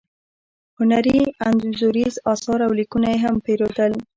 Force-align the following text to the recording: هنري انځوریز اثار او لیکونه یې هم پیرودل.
هنري 0.77 1.19
انځوریز 1.47 2.13
اثار 2.31 2.59
او 2.67 2.71
لیکونه 2.79 3.07
یې 3.13 3.17
هم 3.25 3.35
پیرودل. 3.45 3.93